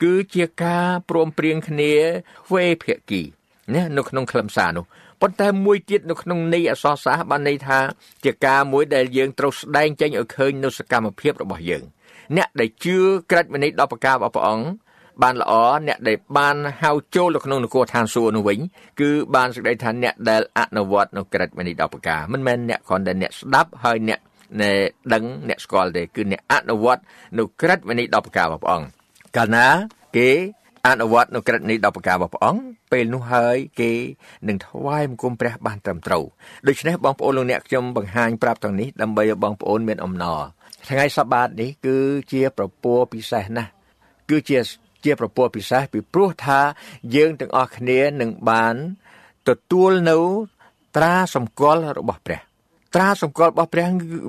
[0.04, 1.94] គឺជាការព្រមព្រៀងគ្នា
[2.54, 3.22] វេភាគី
[3.74, 4.86] ណានៅក្នុងខ្លឹមសារនោះ
[5.24, 7.80] ប៉ុន្តែមួយទៀតនៅក្នុងន័យអសរសាស្ត្របានន័យថា
[8.26, 11.84] ជាការមួយដែលយើងត្រូវស្ដែងចេញឲ្យឃើញនៅសកម្មភាពរបស់យើង
[12.38, 12.98] អ្នកដែលជឿ
[13.32, 14.66] ក្រិតវិន័យដល់ប្រការរបស់ព្រះអង្គ
[15.24, 15.54] បានល្អ
[15.88, 18.60] អ្នកដែលបានហៅចូលទៅក្នុងនគរឋានសួគ៌នោះវិញ
[19.00, 24.20] គឺបានសេចក្តីថាអ្នកដែលអនុវត្តនៅក្រិតវិន័យដល់ប្រការមិនមែនអ្នកគ្រាន់តែអ្នកស្ដាប់ហើយអ្នក
[24.62, 24.72] ណែ
[25.14, 27.02] ដឹងអ្នកស្គាល់ទេគឺអ្នកអនុវត្ត
[27.38, 28.88] នៅក្រិតវិន័យដល់ប្រការរបស់ព្រះអង្គ
[29.36, 29.68] កាលណា
[30.18, 30.30] គេ
[30.88, 33.92] អនុវត្តនៅក្រឹតនេះដល់ប្រការរបស់ព្រះអង្គពេលនោះហើយគេ
[34.48, 36.24] នឹងថ្វាយបង្គំព្រះបានត្រឹមត្រូវ
[36.68, 40.42] ដូច្នេះបងប្អូនលោកអ្នកខ្ញុំបង្ហាញប្រាប់ទាំងនេះដើម្បីឲ្យបងប្អូនមានអំណរ
[40.90, 41.98] ថ្ងៃសបាតនេះគឺ
[42.32, 43.72] ជាប្រពោពិសេសណាស់
[44.30, 44.60] គឺជា
[45.04, 46.60] ជាប្រពោពិសេសពីព្រោះថា
[47.16, 48.76] យើងទាំងអស់គ្នានឹងបាន
[49.48, 50.18] ទទួលនៅ
[50.96, 52.42] ត្រាសម្គាល់របស់ព្រះ
[52.96, 53.88] ត្រាសម្គាល់របស់ព្រះ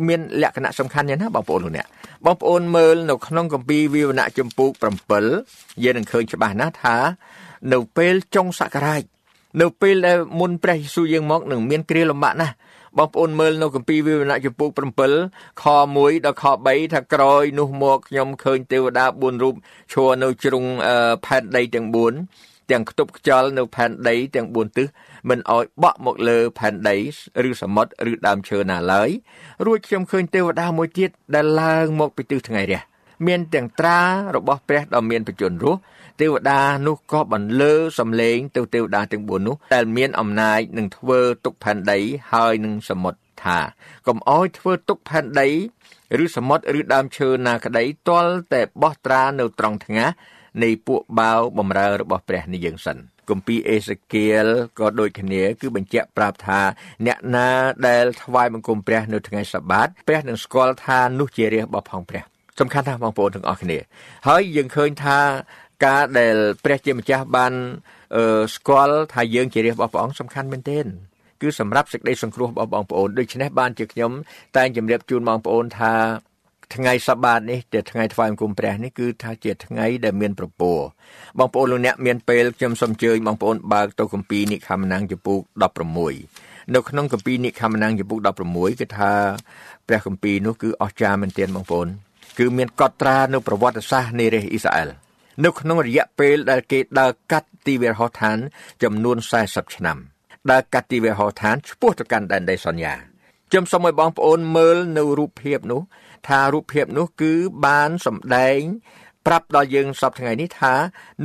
[0.08, 1.86] មានលក្ខណៈសំខាន់យ៉ាងណាបងប្អូនលោកអ្នក
[2.26, 4.68] បងប្អូនមើលនៅក្នុងគម្ពីរវិវណៈចម្ពោះ
[5.26, 6.96] 7យើងនឹងឃើញច្បាស់ណាស់ថា
[7.72, 9.02] នៅពេលចុងសករាជ
[9.60, 12.54] នៅពេលដែលមុនព្រះយេស៊ូវយើងមកនឹងមានគ្រាលំបាកណាស់
[12.98, 14.68] បងប្អូនមើលនៅគម្ពីរវិវណៈចម្ពោះ
[15.14, 19.54] 7ខ1ដល់ខ3ថាក្រោយនោះមកខ្ញុំឃើញទេវតា4រូប
[19.92, 20.64] ឈរនៅជ្រុង
[21.24, 24.86] ផែនដីទាំង4 ទាំងខ្ទប់ខ្យល់នៅផែនដីទាំង4ទិស
[25.28, 26.96] មិនអោយបក់មកលើផែនដី
[27.48, 29.10] ឬសមុទ្រឬដើមឈើណាឡើយ
[29.66, 32.80] រួចខ្ញុំឃើញទេវតាមួយទៀតដែលឡើងមកពីទិសថ្ងៃរះ
[33.26, 34.00] មានទាំងត្រា
[34.36, 35.80] របស់ព្រះដ៏មានបច្ចុប្បន្នរស់
[36.20, 41.98] ទេវតានោះក៏បន្លឺសំឡេងទៅទេវតាទាំង4នោះដែលមានអំណាចនឹងធ្វើទុកផែនដី
[42.32, 43.58] ហើយនឹងសមុទ្រថា
[44.06, 45.48] កុំអោយធ្វើទុកផែនដី
[46.24, 50.10] ឬសមុទ្រឬដើមឈើណាក្តីទាល់តែបោះត្រានៅត្រង់ថ្ងាស
[50.62, 52.96] នៃពួកបាវបំរើរបស់ព្រះនេះយើងសិន
[53.30, 54.46] គម្ពីរអេសេគៀល
[54.78, 56.60] ក៏ដូចគ្នាគឺបញ្ជាក់ប្រាប់ថា
[57.06, 57.48] អ្នកណា
[57.86, 62.22] ដែលថ្វាយបង្គំព្រះនៅថ្ងៃសបាតព្រះនឹងស្គាល់ថានោះជារាជរបស់ផងព្រះ
[62.60, 63.78] សំខាន់ណាស់បងប្អូនទាំងអស់គ្នា
[64.28, 65.18] ហើយយើងឃើញថា
[65.86, 67.52] ការដែលព្រះជាម្ចាស់បាន
[68.54, 70.86] ស្គាល់ថាយើងជារាជរបស់ព្រះអង្គសំខាន់មែនទែន
[71.40, 74.12] គឺសម្រាប់សេចក្តីសង្គ្រោះរបស់បងប្អូនដូច្នេះបានជាខ្ញុំ
[74.56, 75.92] តែងជម្រាបជូនបងប្អូនថា
[76.74, 80.72] ថ្ងៃសបាតនេះជាថ្ងៃថ្វាយបង្គំព្រះនេះគឺថាជាថ្ងៃដែលមានប្រពោ
[81.38, 85.40] បងប្អូនលោកអ្នកមានពេលខ្ញុំសូមអញ្ជើញបងប្អូនបើកទៅគម្ពីរនិខមណាំងចំពុក
[86.04, 89.12] 16នៅក្នុងគម្ពីរនិខមណាំងចំពុក16គឺថា
[89.88, 91.88] ព្រះគម្ពីរនោះគឺអស្ចារ្យមែនទែនបងប្អូន
[92.38, 94.88] គឺមានកត់ត្រានៅប្រវត្តិសាស្ត្រនៃរាជអ៊ីស្រាអែល
[95.44, 98.38] នៅក្នុងរយៈពេលដែលគេដើរកាត់ទីវាលហោឋាន
[98.82, 99.98] ចំនួន40ឆ្នាំ
[100.50, 102.94] ដើរកាត់ទីវាលហោឋានឆ្ពោះទៅកាន់ដែនដីសន្យា
[103.50, 105.80] ខ្ញុំសូមឲ្យបងប្អូនមើលនៅរូបភាពនោះ
[106.28, 107.32] ថារូបភាពនោះគឺ
[107.66, 108.60] បានសម្ដែង
[109.26, 110.74] ប្រាប់ដល់យើងសពថ្ងៃនេះថា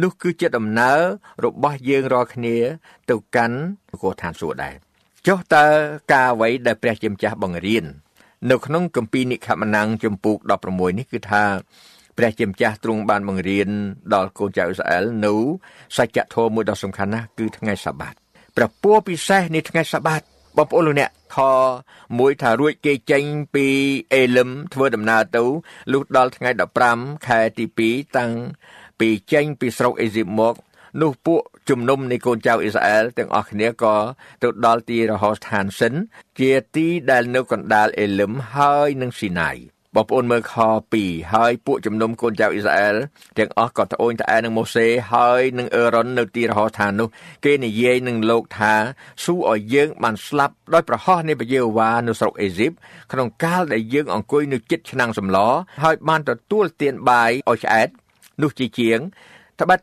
[0.01, 0.99] នោះគឺជាដំណើរ
[1.45, 2.55] របស់យើងរាល់គ្នា
[3.09, 3.57] ទៅកាន់
[3.91, 4.75] នគរឋានសួគ៌ដែរ
[5.27, 5.65] ចុះតើ
[6.13, 7.85] ការអ្វីដែលព្រះជាម្ចាស់បង្រៀន
[8.51, 10.37] នៅក្នុងគម្ពីរនិខមណាំងជំពូក
[10.69, 11.43] 16នេះគឺថា
[12.17, 13.69] ព្រះជាម្ចាស់ទ្រង់បានបង្រៀន
[14.13, 15.35] ដល់កូនចៅអ៊ីស្រាអែលនៅ
[15.97, 18.13] សច្ចធម៌មួយដ៏សំខាន់ណាស់គឺថ្ងៃសាបាត
[18.55, 20.21] ព្រះពរពិសេសនៃថ្ងៃសាបាត
[20.59, 21.37] បងប្អូនលោកអ្នកខ
[22.19, 23.23] មួយថារួចគេចេញ
[23.55, 23.65] ពី
[24.13, 25.43] អេលឹមធ្វើដំណើរទៅ
[25.91, 26.49] លុះដល់ថ្ងៃ
[26.87, 28.31] 15ខែទី2តាំង
[28.99, 30.55] ពីចេញពីស្រុកអេស៊ីបមក
[31.01, 33.95] នោះពួកជំនុំនៃកូនចៅអ៊ីស្រាអែលទាំងអស់គ្នាក៏
[34.43, 35.93] ទៅដល់ទីរហោស្ថានសិន
[36.39, 39.57] ជាទីដែលនៅកណ្ដាលអេលឹមហើយនឹងស៊ីណាយ
[39.95, 40.55] បងប្អូនមើលខ
[40.95, 42.95] 2ហើយពួកជំនុំកូនចៅអ៊ីស្រាអែល
[43.37, 47.07] ទាំងអស់ក៏ត្អូញត្អែនឹងម៉ូសេហើយនឹងអេរ៉ុននៅទីរហោស្ថាននោះ
[47.45, 48.73] គេនិយាយនឹងលោកថា
[49.23, 52.71] ស៊ូឲ្យយើងបានស្លាប់ដោយប្រហោះនៃព្រះយេហូវ៉ានៅស្រុកអេស៊ីប
[53.11, 55.37] ក្នុងកាលដែលយើងអង្គុយនៅជិតឆ្នាំងសម្ល
[55.83, 57.87] ហើយបានទទួលទានបាយឲ្យឆ្អែត
[58.41, 58.99] នោះជាជាង
[59.61, 59.79] ត្បិត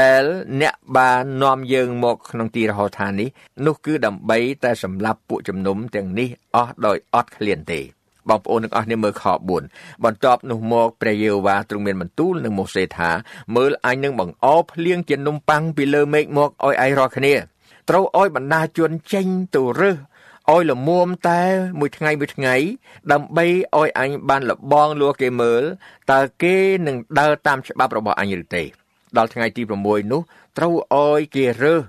[0.00, 0.24] ដែល
[0.60, 3.28] អ្នកបាននាំយើងមកក្នុងទីរហោឋាននេះ
[3.66, 7.80] នោះគឺដើម្បីតែសម្រាប់ពួកជំនុំទាំងនេះអស់ដោយអត់ឃ្លានទេ
[8.28, 9.24] បងប្អូនទាំងអស់គ្នាមើលខ
[9.64, 13.10] 4បន្ទាប់នោះមកព្រះយេហូវ៉ាទ្រង់មានបន្ទូលនឹងម៉ូសេថា
[13.56, 17.34] មើលអញនឹងបង្អោភ្លៀងជានំប៉័ងពីលើមេឃមកឲ្យឯងរាល់គ្នា
[17.88, 19.96] ត្រូវឲ្យបណ្ដាជនចេញទៅរើស
[20.52, 21.42] ឲ្យលមុំតែ
[21.78, 22.54] មួយថ្ងៃមួយថ្ងៃ
[23.12, 23.46] ដើម្បី
[23.78, 25.62] ឲ្យអញបានលបងលួគេមើល
[26.12, 28.62] តើគេនឹងដើរតាមច្បាប់របស់អញឬទេ
[29.16, 30.20] ដល់ថ្ងៃទី6នោះ
[30.58, 31.82] ត្រូវឲ្យគេរើស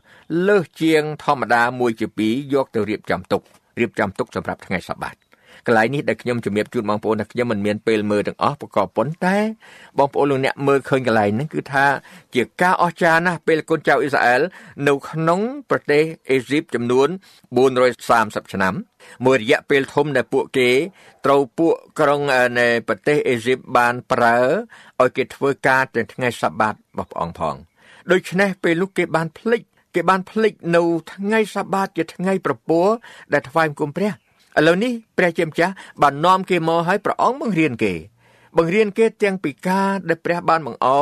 [0.48, 3.42] លើសជាងធម្មតាមួយជា2យកទៅរៀបចំទុក
[3.80, 5.27] រៀបចំទុកសម្រាប់ថ្ងៃសបាត
[5.68, 9.38] កន្លែងនេះដែលខ្ញុំជំរាបជូនបងប្អូនថាខ្ញុំមិនមានពេលមើលទាំងអស់ប្រកបប៉ុន្តែ
[9.98, 11.86] បងប្អូនលោកអ្នកមើលឃើញកន្លែងហ្នឹងគឺថា
[12.36, 14.42] ជាការអស្ចារ្យណាស់ពេលកូនចៅអ៊ីស្រាអែល
[14.88, 17.08] នៅក្នុងប្រទេសអេស៊ីបចំនួន
[17.86, 18.74] 430ឆ្នាំ
[19.26, 20.70] មួយរយៈពេលធំដែលពួកគេ
[21.26, 22.22] ត្រូវពួកក្រុង
[22.60, 24.38] នៃប្រទេសអេស៊ីបបានប្រើ
[25.02, 27.56] ឲ្យគេធ្វើការទាំងថ្ងៃសបាតរបស់ព្រះអង្គផង
[28.12, 29.62] ដូច្នេះពេលនោះគេបានភ្លេច
[29.96, 32.86] គេបានភ្លេចនៅថ្ងៃសបាតជាថ្ងៃប្រពោះ
[33.34, 34.12] ដែលថ្វាយបង្គំព្រះ
[34.58, 37.94] ឥឡូវនេះព្រះជាម្ចាស់បាននាំគេមកឲ្យព្រះអង្គបង្រៀនគេ
[38.58, 41.00] បង្រៀនគេទាំងពីការដែលព្រះបានបង្អោ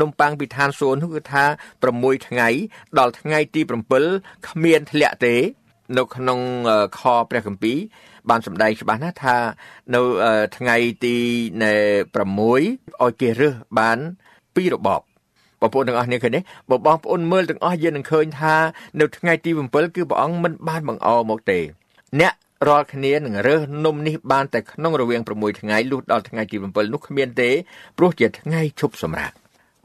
[0.00, 1.44] នំប៉័ងពីឋានសួគ៌នោះគឺថា
[1.86, 2.48] 6ថ្ងៃ
[2.98, 3.60] ដល់ថ្ងៃទី
[4.04, 5.34] 7គ្មានធ្លាក់ទេ
[5.96, 6.40] នៅក្នុង
[6.98, 7.78] ខព្រះគម្ពីរ
[8.28, 9.36] បានសម្ដែងច្បាស់ណាស់ថា
[9.94, 10.02] នៅ
[10.56, 11.16] ថ្ងៃទី
[11.64, 13.98] 6ឲ្យគេរើសបាន
[14.54, 15.00] ពីររបប
[15.60, 16.40] បងប្អូនទាំងអស់គ្នាឃើញទេ
[16.70, 18.54] បើបងប្អូនមើលទាំងអស់យើងនឹងឃើញថា
[19.00, 21.60] នៅថ្ងៃទី7គឺព្រះអង្គមិនបានបង្អមកទេ
[22.20, 22.34] អ្នក
[22.68, 27.50] រាល់គ្នានឹងរើសនំនេះបានតែក្នុងរវាង6ថ្ងៃលុះដល់ថ្ងៃទី7នោះគ្មានទេ
[27.98, 29.32] ព្រោះជាថ្ងៃឈប់សម្រាក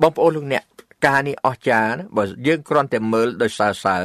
[0.02, 0.64] បងប្អូនលោកអ្នក
[1.06, 4.04] ការនេះអស្ចារ្យបើយើងគ្រាន់តែមើលដោយសើសើរ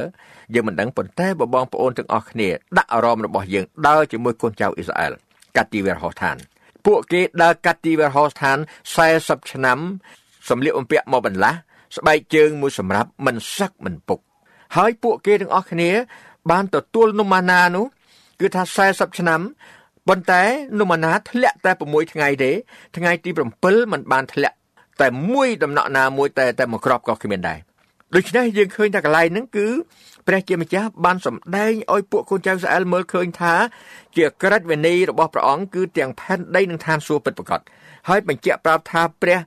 [0.54, 2.48] យើងមិនដឹងប៉ុន្តែបើបងប្អូនទាំងអស់គ្នា
[2.78, 5.12] ដាក់អារម្មណ៍របស់យើងដើរជាមួយកូនចៅអ៊ីស្រាអែល
[5.56, 6.36] កាត់ទីវេរហោស្ថាន
[6.86, 8.58] ពួកគេដើរកាត់ទីវេរហោស្ថាន
[9.04, 9.78] 40ឆ្នាំ
[10.48, 11.58] សម្លៀកបំពាក់មកបន្លាស់
[11.96, 14.18] ស្បែកជើងមួយសម្រាប់មិនសឹកមិនពុក
[14.76, 15.90] ហើយពួកគេទាំងអស់គ្នា
[16.50, 17.86] បានទទួលនំម៉ាណានោះ
[18.40, 19.40] គឺថា40ឆ្នាំ
[20.08, 20.42] ប៉ុន្តែ
[20.80, 22.52] នំអាណាធ្លាក់តែ6ថ្ងៃទេ
[22.96, 24.56] ថ្ងៃទី7มันបានធ្លាក់
[25.02, 27.58] តែមួយដំណក់ណាមួយតែតែមួយគ្រាប់ក៏គ្មានដែរ
[28.14, 29.68] ដូច្នេះយើងឃើញថាកន្លែងហ្នឹងគឺ
[30.26, 33.54] ព្រះជាម្ចាស់បានសម្ដែងឲ្យពួកកូនចៅសាអែលមើលឃើញថា
[34.16, 37.60] ជាក្រិតវិន័យរបស់ព្រះអង្គគឺទាំងផែនដីនិងឋានសួគ៌ពិតប្រាកដ
[38.08, 39.38] ហើយបញ្ជាក់ប្រាប់ថាព្រះ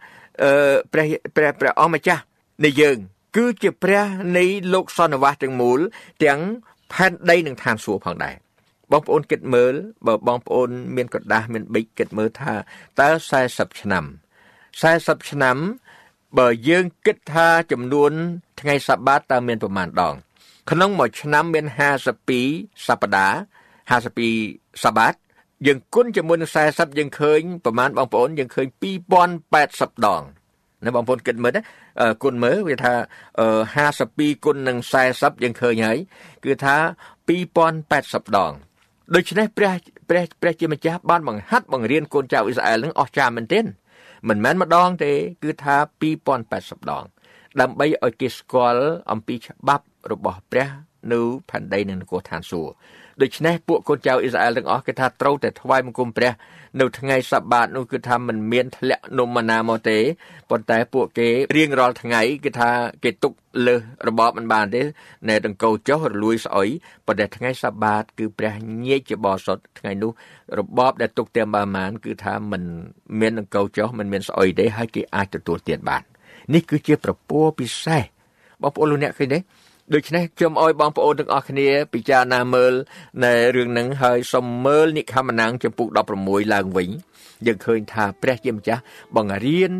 [0.41, 0.51] អឺ
[0.93, 2.21] ព្រះព្រះព្រះអង្គម្ចាស់
[2.65, 2.97] នៃយើង
[3.37, 4.05] គឺជាព្រះ
[4.37, 5.79] នៃលោកសន្និវាសទាំងមូល
[6.23, 6.39] ទាំង
[6.93, 8.35] ផែនដីនិងឋានសួគ៌ផងដែរ
[8.91, 9.73] បងប្អូនគិតមើល
[10.07, 12.53] បើបងប្អូន មានកដាស់មានប៊ិចគិតមើលថា
[12.99, 13.09] តើ
[13.43, 14.05] 40ឆ្នាំ
[14.67, 15.57] 40ឆ្នាំ
[16.37, 18.11] បើយើងគិតថាចំនួន
[18.59, 20.15] ថ្ងៃសបាតតើមានប្រមាណដង
[20.71, 21.65] ក្នុងមួយឆ្នាំមាន
[22.25, 23.35] 52សប្តាហ៍
[24.17, 25.13] 52សាបាត
[25.67, 28.67] យើងគុណជាមួយនឹង40យើងឃើញប្រមាណបងប្អូនយើងឃើញ
[29.35, 30.23] 2080ដង
[30.85, 31.61] ណាបងប្អូនគិតមើលណា
[32.23, 32.93] គុណមើលវាថា
[33.69, 34.77] 52គុណនឹង
[35.11, 35.97] 40យើងឃើញហើយ
[36.43, 36.75] គឺថា
[37.57, 38.53] 2080ដង
[39.15, 39.73] ដូច្នេះព្រះ
[40.09, 43.65] ព្រះព្រះជាម្ចាស់បានបង្ហាត់បង្រៀនកូនចៅអ៊ីស្រាអែលនឹងអស្ចារ្យមែនទែន
[44.29, 45.11] មិនមែនម្ដងទេ
[45.43, 45.75] គឺថា
[46.33, 47.03] 2080ដង
[47.61, 50.69] ដើម្បីឲ្យគេស្គាល់អំពីច្បាប់របស់ព្រះ
[51.11, 52.73] នៅផែនដីនិងនគរឋានសួគ៌
[53.21, 56.31] ដូច្នេះពួកកូនចៅអ៊ីស្រាអែលទាំងអស់គេថាត្រូវតែថ្វាយបង្គំព្រះ
[56.79, 59.97] នៅថ្ងៃសបាតនោះគឺថាមិនមានធ្លាក់នំណាមកទេ
[60.49, 62.69] ប៉ុន្តែពួកគេរៀងរាល់ថ្ងៃគឺថា
[63.03, 63.33] គេទុក
[63.67, 64.81] លើសរបបមិនបានទេ
[65.29, 66.69] ណែដង្កូវចុះរលួយស្អុយ
[67.07, 68.53] ប៉ុន្តែថ្ងៃសបាត គឺព្រះ
[68.85, 70.11] ញែកជាបរិសុទ្ធថ្ងៃនោះ
[70.59, 72.63] របបដែលទុកទៀមបាមានគឺថាមិន
[73.19, 76.01] មានដង្កូវចុះមិនមានស្អុយទេហើយគេអាចទទួលទានបាន
[76.53, 78.03] នេះគឺជាប្រពោពិសេស
[78.61, 79.39] បងប្អូនលោកអ្នកឃើញទេ
[79.95, 82.73] ដូច្នេះខ្ញុំអោយបងប្អូនទាំងអស់គ្នា ពិចារណាមើល
[83.23, 85.87] នៅរឿងនឹងហើយសូមមើលនិខមណាំងចំពុក
[86.21, 86.89] 16ឡើងវិញ
[87.45, 88.81] យើងឃើញថាព្រះជាម្ចាស់
[89.15, 89.71] បង្រៀន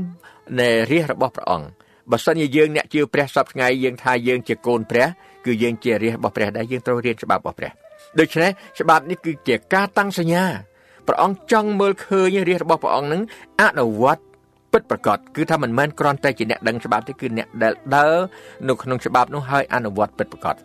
[0.60, 1.68] នៃរាជរបស់ព្រះអង្គ
[2.12, 5.08] បើសិនជាយើងអ្នកជឿព្រះសពថ្ងៃយើងថាយើងជាកូនព្រះ
[5.46, 7.72] គឺយើងជារាជរបស់ព្រះដែរយើងត្រូវរៀនច្បាប់របស់ព្រះ
[8.20, 10.46] ដូច្នេះច្បាប់នេះគឺជាការតាំងសញ្ញា
[11.08, 13.22] ព្រះអង្គចង់មើលឃើញរាជរបស់ព្រះអង្គនឹង
[13.62, 14.24] អនុវត្ត
[14.72, 18.16] ពិតប្រាកដគឺថាមិនមែនគ្រាន់តែជាអ្នកដឹងច្បាប់ទេគឺអ្នកដែលដើរ
[18.68, 20.56] នៅក្នុងច្បាប់នោះហើយអនុវត្តពិតប្រាកដ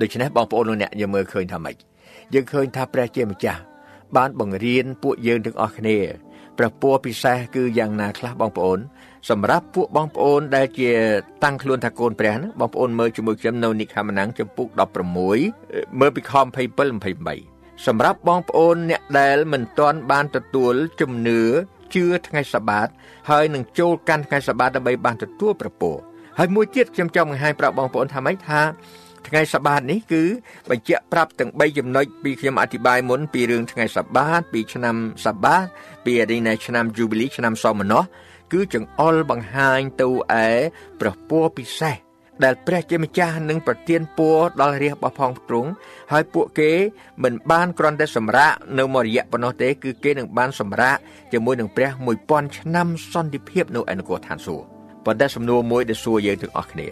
[0.00, 1.76] ដូច្នេះបងប្អូនលោកអ្នកយើងមើលឃើញថាម៉េច
[2.34, 3.60] យើងឃើញថាព្រះជាម្ចាស់
[4.16, 5.96] បានបង្រៀនពួកយើងទាំងអស់គ្នា
[6.58, 8.78] ព្រះពរពិសេសគឺយ៉ាងណាខ្លះបងប្អូន
[9.30, 10.90] សម្រាប់ពួកបងប្អូនដែលជា
[11.44, 14.66] តាំងខ្លួនថាកូនព្រះណាបងប្អូនមើលជាមួយខ្ញុំនៅនិខាមណាំងចំពុក
[15.32, 16.42] 16មើលពីខ27
[17.10, 21.42] 28សម្រាប់បងប្អូនអ្នកដែលមិនទាន់បានទទួលជំនឿ
[21.94, 22.88] ជឿថ្ងៃសបាត
[23.30, 25.92] ហើយនឹងចូលកាន់ថ្ងៃសបាតដើម្បីបានទទួលប្រពោ
[26.38, 28.60] ហើយមួយទៀតខ្ញុំចង់បង្ហាញប្រាប់បងប្អូនថាម៉េចថា
[29.28, 30.22] ថ្ងៃសបាតនេះគឺ
[30.70, 35.66] បញ្ជាក់ប្រាប់ទាំង3ចំណុចពីខ្ញុំអធិប្បាយមុនពីរឿងថ្ងៃសបាតពីឆ្នាំសបាត
[36.04, 38.04] ពីអរិញឆ្នាំ Jubilee ឆ្នាំសមណោះ
[38.52, 40.08] គឺចង្អុលបង្ហាញទៅ
[40.44, 40.48] ឯ
[41.00, 41.96] ព្រះពរពិសេស
[42.44, 45.70] ដែលព្រះជាម្ចាស់នឹងប្រទានពរដល់រាជរបស់ផងទ្រង់
[46.12, 46.70] ហើយពួកគេ
[47.22, 50.96] មិនបានគ្រាន់តែសម្រាកនៅមួយរយៈប៉ុណ្ណោះទេគឺគេនឹងបានសម្រាក
[51.32, 51.90] ជាមួយនឹងព្រះ
[52.24, 54.64] 1000ឆ្នាំសន្តិភាពនៅឯនគរឋានសួគ៌
[55.04, 56.86] ប៉ុន្តែសំណួរមួយដែលសួរយើងទាំងអស់គ្នា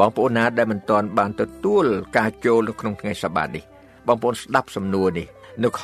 [0.00, 1.84] បងប្អូនណាដែលមិនទាន់បានទទួល
[2.16, 3.64] ការចូលនៅក្នុងថ្ងៃសបាតនេះ
[4.06, 5.26] បងប្អូនស្ដាប់សំណួរនេះ
[5.64, 5.82] នៅខ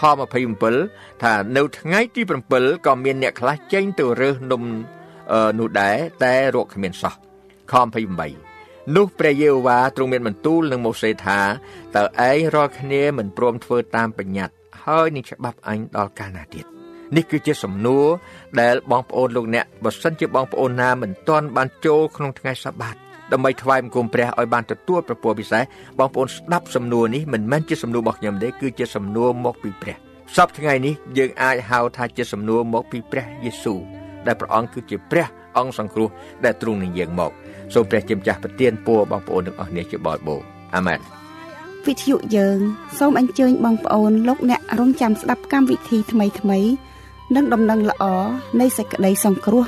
[0.60, 2.22] 27ថានៅថ្ងៃទី
[2.54, 4.62] 7ក៏មានអ្នកខ្លះចេញទៅរើសនំ
[5.58, 7.14] នោះដែរតែរកគ្មានសោះ
[7.72, 8.49] ខ28
[8.96, 11.40] នោះព្រះយេហូវ៉ាទ្រង់មានបន្ទូលនឹងម៉ូសេថា
[11.96, 16.64] តើឯងរាល់គ្នាមិនព្រមធ្វើតាមបញ្ញត្តិហើយនឹងច្បាប់អញដល់កាលណាទៀត
[17.16, 18.06] នេះគឺជាសំណួរ
[18.60, 22.96] ដែលបងប្អូនលោកអ្នកបើសិនជាបងប្អូនណាមិនទាន់បានចូលក្នុងថ្ងៃសបាត
[23.32, 25.62] ដើម្បីថ្វាយបង្គំព្រះឲ្យបានទទួលប្រពោពិសេស
[25.98, 29.96] បងប្អូនស្ដាប់សំណួរនេះមិនមែនជាសំណួររបស់ខ្ញុំទេគឺជាសំណួរមកពីព្រះ
[30.36, 33.80] សពថ្ងៃនេះយើងអាចហៅថាជាសំណួរមកពីព្រះយេស៊ូវ
[34.26, 35.26] ដែលព្រះអង្គគឺជាព្រះ
[35.58, 36.08] អង្គសង្គ្រោះ
[36.44, 37.32] ដែលទ្រង់នឹងយាងមក
[37.74, 40.40] សូមព្រះជាម្ចាស់ប្រទានពរបងប្អូនទាំងអស់គ្នាជាបរិបូរ
[40.76, 40.98] អាមែន
[41.86, 42.58] វិទ្យុយើង
[42.98, 46.58] សូមអញ្ជើញបងប្អូនលោកអ្នករងចាំស្ដាប់កម្មវិធីថ្មីថ្មី
[47.36, 48.04] និងដំណឹងល្អ
[48.60, 49.64] នៃសេចក្តីសង្គ្រោះ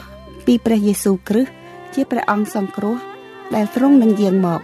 [0.46, 1.52] ពីព្រះយេស៊ូវគ្រីស្ទ
[1.94, 2.96] ជាព្រះអង្គសង្គ្រោះ
[3.54, 4.60] ដែលទ្រង់នឹងយាងមក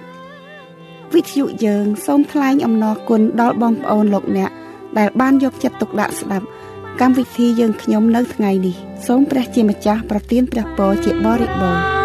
[1.14, 4.50] វិទ្យុយើងសូមថ្លែងអំណរគុណដល់បងប្អូនលោកអ្នក
[4.98, 6.46] ដែលបានយកចិត្តទុកដាក់ស្ដាប់
[7.02, 11.97] កម្មវិធីយើងខ្ញុំនៅថ្ងៃនេះសូមព្រះជាម្ចាស់ប្រទានព្រះពរជាបរិបូរណ៍